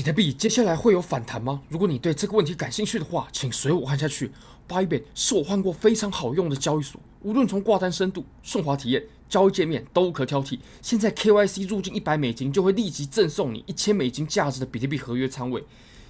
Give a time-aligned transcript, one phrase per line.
[0.00, 1.60] 比特币接下来会有反弹吗？
[1.68, 4.32] 如果你对这个问题感兴趣的话，请随我看下去。
[4.66, 10.58] Bybit 是我换过非常好用的交易所，无论从挂单深度、顺滑体验、交易界面都无可挑剔。
[10.80, 15.62] 现在 KYC 入境一百美金就会立即赠送你一千美金价值的比特币合约仓位。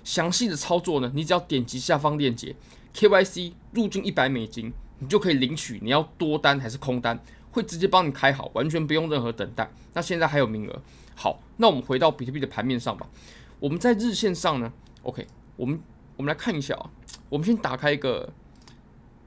[0.04, 2.54] 详细的操作呢，你只要点击下方链接
[2.94, 7.20] ，KYC 入境一百美金，你就可以领取你要多单还是空单，
[7.50, 9.68] 会直接帮你开好，完全不用任何等待。
[9.94, 10.80] 那现在还有名额。
[11.16, 13.04] 好，那我们回到比特币的盘面上吧。
[13.60, 14.72] 我们在日线上呢
[15.02, 15.78] ，OK，我们
[16.16, 16.90] 我们来看一下啊，
[17.28, 18.32] 我们先打开一个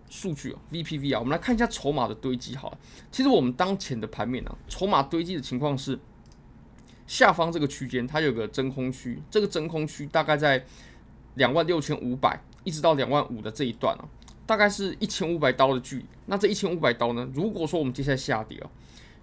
[0.09, 2.55] 数据啊，VPV 啊，我们来看一下筹码的堆积。
[2.55, 2.77] 好了，
[3.11, 5.99] 其实我们当前的盘面啊，筹码堆积的情况是，
[7.05, 10.65] 下方这个区间它有个真空区，这个真空区大概在
[11.35, 14.09] 两万六千五百一直到两万五的这一段啊，
[14.47, 16.05] 大概是一千五百刀的距离。
[16.25, 18.69] 那这一千五百刀呢，如果说我们接下来下跌啊。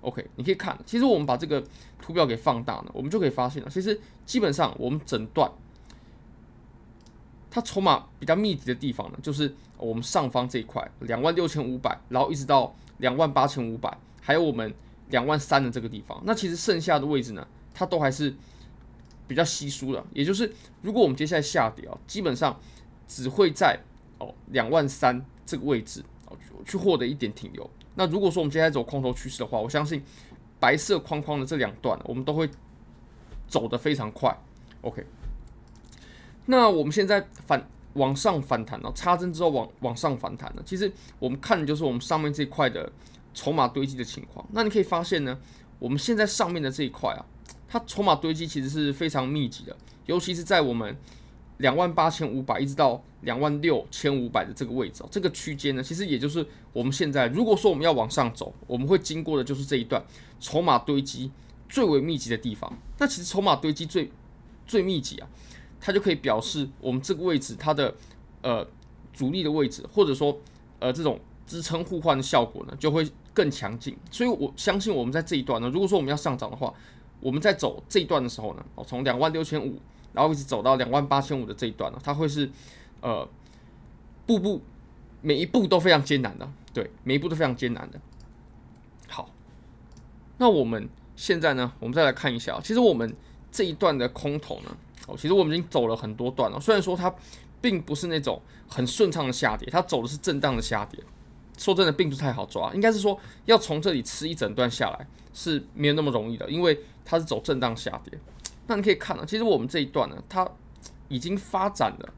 [0.03, 1.63] OK，你可以看，其实我们把这个
[2.01, 5.51] 图表给放大呢，我们就可以发现了，其实基本上我们诊断
[7.51, 14.73] 它筹码比较密集的地方呢，就是我们上方这一块两万六千五百，然后一直到两万八千五百，还有我们
[15.11, 16.19] 两万三的这个地方。
[16.25, 18.35] 那其实剩下的位置呢，它都还是
[19.27, 22.59] 比较稀疏的，也就是如果我们接下来下跌啊，基本上
[23.07, 23.79] 只会在
[24.19, 27.69] 哦两万三这个位置哦去获得一点停留。
[28.01, 30.03] 那如果说我们接下来走空头趋势的话，我相信
[30.59, 32.49] 白色框框的这两段我们都会
[33.47, 34.35] 走得非常快。
[34.81, 35.05] OK，
[36.47, 40.63] 那我们现在反往上反弹了，插针之后往往上反弹了。
[40.65, 42.91] 其实我们看的就是我们上面这一块的
[43.35, 44.43] 筹码堆积的情况。
[44.53, 45.39] 那你可以发现呢，
[45.79, 47.21] 我们现在上面的这一块啊，
[47.69, 49.77] 它筹码堆积其实是非常密集的，
[50.07, 50.97] 尤其是在我们。
[51.61, 60.03] 两万八千五百一直到两万六千五百的这个位置，这个区间呢，其实也就是我们现在如果说我们要往上走，我们会经过的就是这一段
[60.41, 61.31] 筹码堆积
[61.69, 62.73] 最为密集的地方。
[62.99, 64.11] 那其实筹码堆积最
[64.67, 65.29] 最密集啊，
[65.81, 67.95] 它就可以表示我们这个位置它的
[68.41, 68.67] 呃
[69.13, 70.39] 阻力的位置，或者说
[70.79, 73.95] 呃这种支撑互换的效果呢，就会更强劲。
[74.11, 76.73] 所以我相信我们在这一段呢，如果说我们要上涨的话，
[77.21, 79.79] 我们在走这一段的时候呢，哦，从两万六千五。
[80.13, 82.51] 然后一直走到两万八千五的这一段呢，它会是
[83.01, 83.29] 呃，
[84.27, 84.61] 步步
[85.23, 88.01] 每一步都非常艰难的，对，每一步都非常艰难的。
[89.09, 89.31] 好，
[90.39, 93.15] 那我们现在呢，我们再来看一下，其实我们
[93.53, 94.77] 这一段的空头呢，
[95.07, 97.15] 哦，其实我们已经走了很多段了，虽然说它
[97.61, 101.03] 并不是那种很顺畅的下跌，它走的是震荡的下跌，
[101.57, 108.19] 说真的并不是太好抓，应该是说要从这里吃一整段下来是没有那么容易的，因为它是走震荡下跌。
[108.71, 110.49] 那你可以看到，其实我们这一段呢，它
[111.09, 112.15] 已经发展了。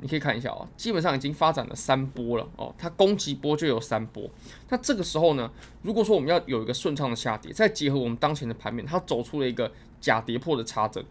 [0.00, 2.74] 你可以看一下啊，基本上已经发展了三波了哦。
[2.76, 4.28] 它攻击波就有三波。
[4.68, 5.48] 那这个时候呢，
[5.82, 9.70] 如果说我们要有一个顺畅的下跌，再结合我们当前的盘面，它走出了一个
[10.00, 11.04] 假跌破的插针。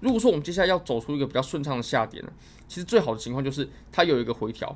[0.00, 2.32] 如果说我们接下来要走出一个比较顺畅的下跌呢，
[2.66, 4.74] 其实最好的情况就是它有一个回调。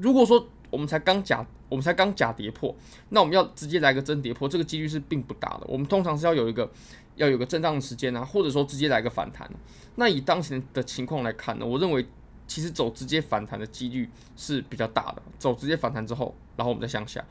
[0.00, 2.74] 如果说我们才刚假，我们才刚假跌破，
[3.10, 5.66] 那我们要直接来个真跌破，这个几率是并不大的。
[5.66, 6.70] 我们通常是要有一个。
[7.16, 9.50] 要有个震荡的时间啊，或者说直接来个反弹。
[9.96, 12.06] 那以当前的情况来看呢，我认为
[12.46, 15.20] 其实走直接反弹的几率是比较大的。
[15.38, 17.22] 走直接反弹之后，然后我们再向下，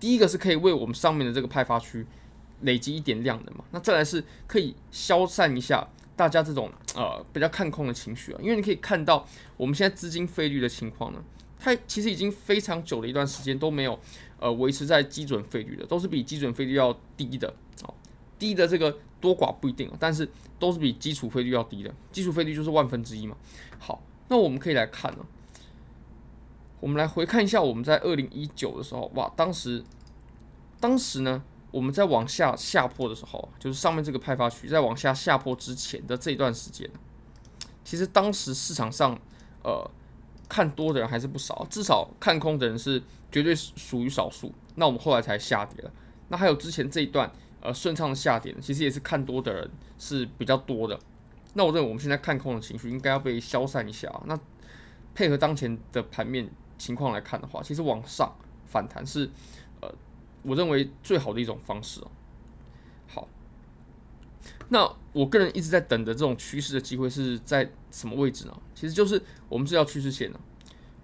[0.00, 2.06] 第一个是可以为我们上面的这个派发区
[2.62, 3.62] 累积一点量的嘛。
[3.72, 9.26] 那再来是可以消散一下大家这种呃比较看空的情绪啊，因为你可以看到
[9.58, 11.22] 我们现在资金费率的情况呢，
[11.64, 13.98] 它其实已经非常久的一段时间都没有
[14.38, 17.48] 呃维持在基准费率的，都是比基准费率要低的
[17.82, 17.94] 哦，
[18.38, 18.96] 低的这个。
[19.24, 21.90] 多寡不一定，但是都是比基础费率要低的。
[22.12, 23.34] 基础费率就是万分之一嘛。
[23.78, 25.24] 好，那我们可以来看呢。
[26.78, 29.82] 我们来回看一下我们在二零一九的时候，哇，当时，
[30.78, 36.90] 当时呢，我们在往下下坡的时候，就是上面这个派发区在往下下坡之前的这段时间，
[37.82, 39.18] 其实当时市场上
[39.62, 39.90] 呃
[40.48, 44.52] 看多的人还是不少，至少看空的人是绝对属于少数。
[44.74, 45.90] 那我们后来才下跌了。
[46.28, 47.30] 那还有之前这一段。
[47.66, 51.00] 呃，顺畅的下跌其实也是看多的人是比较多的。
[51.54, 54.12] 那我认为我们现在看空的情绪应该要被消散一下。
[54.26, 54.38] 那
[55.14, 58.30] 配合当前的盘面情况来看的话，其实往上
[58.66, 59.30] 反弹是
[59.80, 59.90] 呃，
[60.42, 62.10] 我认为最好的一种方式哦。
[63.06, 63.26] 好，
[64.68, 68.56] 那我个人一直在等的这种趋势的机会是在什么位置呢？
[68.74, 70.40] 其实就是我们这条趋势线呢。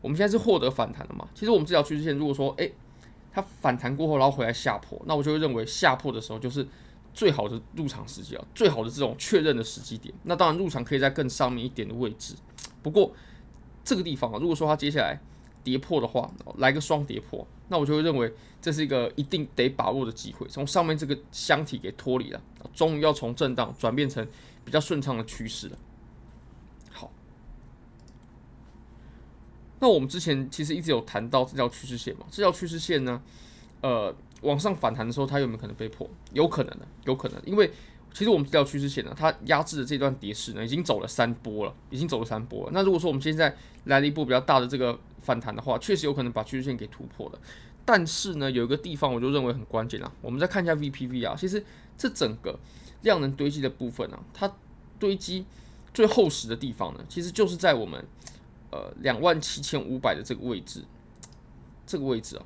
[0.00, 1.28] 我们现在是获得反弹了嘛？
[1.34, 2.72] 其实我们这条趋势线如果说，诶。
[3.32, 6.66] 它反弹过后，然后回来下破，那我就会认为下破的时候就是
[7.14, 10.12] 最好的入场时机啊，最好的这种确认的时机点。
[10.24, 12.34] 那当然入场可以在更上面一点的位置，
[12.82, 13.12] 不过
[13.84, 15.20] 这个地方啊，如果说它接下来
[15.62, 22.40] 跌破的话来个双跌破那我就会认为这是一个一定得把握的机会从上面这个箱体给脱离了
[22.74, 24.26] 终于要从震荡转变成
[24.64, 25.78] 比较顺畅的趋势了。
[26.90, 27.10] 好。
[29.78, 33.22] 那我们之前其实一直有谈到这条趋势线嘛这条趋势线呢
[33.80, 36.08] 呃往上反弹的时候它有没有可能被破？
[36.32, 37.70] 有可能的有可能因为
[38.12, 42.70] 其实我们这条趋势线呢，它压制的这段跌势呢，已经走了三波了，已经走了三波了。
[42.72, 43.54] 那如果说我们现在
[43.84, 47.38] 来了一波比较大的这个反弹的话，确实有可能把趋势线给突破了。
[47.84, 51.64] 但是呢，有一个地方我就认为很关键啊，我们再看一下 VPV 啊，其实
[51.96, 52.58] 这整个
[53.02, 54.52] 量能堆积的部分啊，它
[54.98, 55.44] 堆积
[55.94, 58.04] 最厚实的地方呢，其实就是在我们。
[58.72, 60.84] 呃，两万七千五百的这个位置，
[61.84, 62.44] 这个位置啊，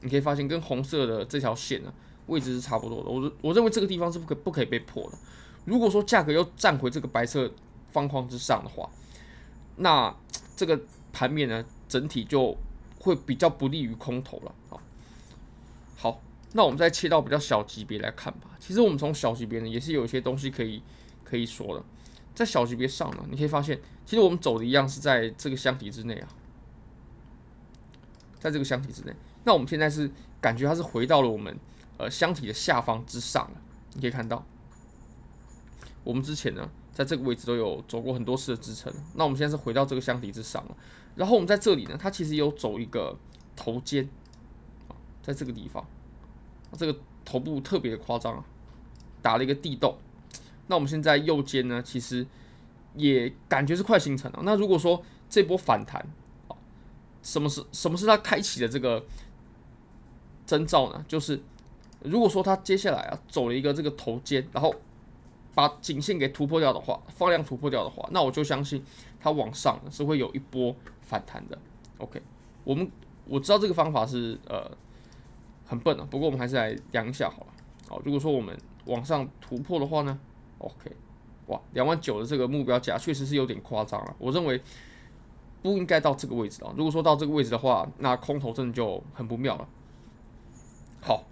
[0.00, 1.92] 你可以发现跟红色的这条线呢，
[2.28, 3.10] 位置是差不多的。
[3.10, 5.18] 我我认为这个地方是不可不可以被破的。
[5.64, 7.50] 如果说价格又站回这个白色
[7.90, 8.88] 方框之上的话，
[9.76, 10.14] 那
[10.56, 10.80] 这个
[11.12, 12.56] 盘面呢，整体就
[13.00, 14.54] 会比较不利于空头了。
[14.68, 14.80] 好，
[15.96, 16.20] 好，
[16.52, 18.50] 那我们再切到比较小级别来看吧。
[18.58, 20.82] 其实我们从小级别呢，也是有一些东西可以
[21.24, 21.84] 可以说的。
[22.34, 26.28] 在小级别上呢，你可以发现，其实我们走的一样是在这个箱体之内啊，
[28.38, 29.12] 在这个箱体之内。
[29.44, 30.10] 那我们现在是
[30.40, 31.56] 感觉它是回到了我们
[31.98, 33.60] 呃箱体的下方之上了。
[33.94, 34.44] 你可以看到，
[36.04, 38.92] 我们之前呢在这个位置都有走过很多次的支撑。
[39.14, 40.76] 那我们现在是回到这个箱体之上了。
[41.16, 43.16] 然后我们在这里呢，它其实有走一个
[43.56, 44.08] 头肩
[44.88, 45.84] 啊，在这个地方，
[46.76, 48.44] 这个头部特别夸张啊，
[49.20, 49.98] 打了一个地洞。
[50.68, 52.24] 那我们现在右肩呢，其实
[52.94, 54.40] 也感觉是快形成了。
[54.44, 56.06] 那如果说这波反弹，
[57.22, 59.04] 什么是什么是它开启的这个
[60.46, 61.04] 征兆呢？
[61.08, 61.42] 就是
[62.00, 64.74] 如果说它接下来啊走了一个这个头肩，然后
[65.54, 68.84] 把颈线给突破掉的话，放量突破掉的话，那我就相信
[69.18, 71.58] 它往上是会有一波反弹的。
[71.98, 72.22] OK，
[72.62, 72.88] 我们
[73.26, 74.70] 我知道这个方法是呃
[75.66, 77.46] 很笨啊，不过我们还是来量一下好了。
[77.88, 80.18] 好，如果说我们往上突破的话呢
[80.58, 80.92] ？OK，
[81.46, 84.14] 哇，两万九的这个目标价确实是有点夸张了。
[84.18, 84.62] 我认为
[85.60, 86.72] 不应该到这个位置啊。
[86.76, 89.68] 如果说到这个位置的话，那空头真的就很不妙了。
[91.00, 91.24] 好，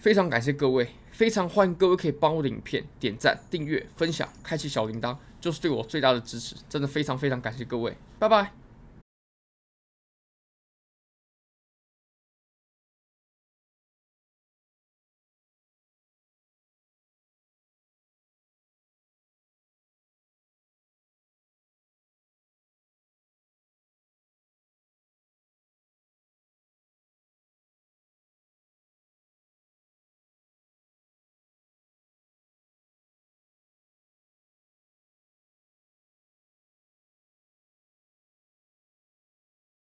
[0.00, 6.56] 非常感谢各位，非常欢迎各位可以帮我的影片点赞、订阅、分享、开启小铃铛，就是对我最大的支持。
[6.70, 8.59] 真的非常非常感谢各位，拜拜。